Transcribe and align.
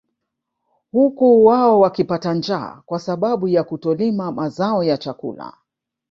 Huku 0.91 1.45
wao 1.45 1.79
wakipata 1.79 2.33
njaa 2.33 2.81
kwa 2.85 2.99
sababu 2.99 3.47
ya 3.47 3.63
kutolima 3.63 4.31
mazao 4.31 4.83
ya 4.83 4.97
chakula 4.97 5.53